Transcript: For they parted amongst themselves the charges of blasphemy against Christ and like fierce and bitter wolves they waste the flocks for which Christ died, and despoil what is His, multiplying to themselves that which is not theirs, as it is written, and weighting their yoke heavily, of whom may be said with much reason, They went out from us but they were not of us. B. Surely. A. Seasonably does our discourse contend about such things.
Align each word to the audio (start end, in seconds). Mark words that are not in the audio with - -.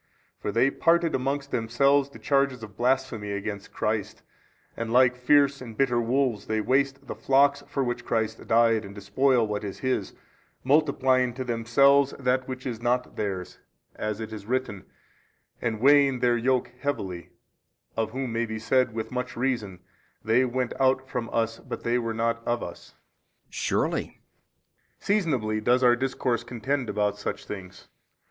For 0.39 0.51
they 0.51 0.71
parted 0.71 1.13
amongst 1.13 1.51
themselves 1.51 2.09
the 2.09 2.17
charges 2.17 2.63
of 2.63 2.75
blasphemy 2.75 3.33
against 3.33 3.71
Christ 3.71 4.23
and 4.75 4.91
like 4.91 5.15
fierce 5.15 5.61
and 5.61 5.77
bitter 5.77 6.01
wolves 6.01 6.47
they 6.47 6.59
waste 6.59 7.05
the 7.05 7.13
flocks 7.13 7.61
for 7.67 7.83
which 7.83 8.03
Christ 8.03 8.47
died, 8.47 8.83
and 8.83 8.95
despoil 8.95 9.45
what 9.45 9.63
is 9.63 9.81
His, 9.81 10.13
multiplying 10.63 11.35
to 11.35 11.43
themselves 11.43 12.15
that 12.17 12.47
which 12.47 12.65
is 12.65 12.81
not 12.81 13.15
theirs, 13.15 13.59
as 13.95 14.19
it 14.19 14.33
is 14.33 14.47
written, 14.47 14.85
and 15.61 15.79
weighting 15.79 16.17
their 16.17 16.35
yoke 16.35 16.71
heavily, 16.79 17.29
of 17.95 18.09
whom 18.09 18.33
may 18.33 18.47
be 18.47 18.57
said 18.57 18.95
with 18.95 19.11
much 19.11 19.37
reason, 19.37 19.81
They 20.25 20.45
went 20.45 20.73
out 20.79 21.07
from 21.07 21.29
us 21.31 21.59
but 21.59 21.83
they 21.83 21.99
were 21.99 22.15
not 22.15 22.41
of 22.43 22.63
us. 22.63 22.95
B. 22.95 23.49
Surely. 23.51 24.03
A. 24.99 25.03
Seasonably 25.05 25.61
does 25.61 25.83
our 25.83 25.95
discourse 25.95 26.43
contend 26.43 26.89
about 26.89 27.19
such 27.19 27.45
things. 27.45 27.87